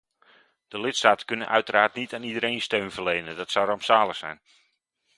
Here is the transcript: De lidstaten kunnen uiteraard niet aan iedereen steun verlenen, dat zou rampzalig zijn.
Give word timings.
De 0.67 0.79
lidstaten 0.79 1.25
kunnen 1.25 1.47
uiteraard 1.47 1.93
niet 1.93 2.13
aan 2.13 2.23
iedereen 2.23 2.61
steun 2.61 2.91
verlenen, 2.91 3.35
dat 3.35 3.51
zou 3.51 3.67
rampzalig 3.67 4.15
zijn. 4.15 4.41